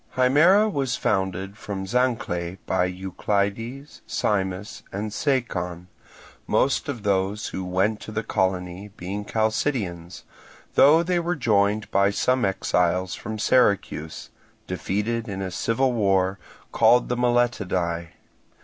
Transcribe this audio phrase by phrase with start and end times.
[0.15, 5.89] Himera was founded from Zancle by Euclides, Simus, and Sacon,
[6.47, 10.23] most of those who went to the colony being Chalcidians;
[10.73, 14.31] though they were joined by some exiles from Syracuse,
[14.65, 16.39] defeated in a civil war,
[16.71, 18.07] called the Myletidae.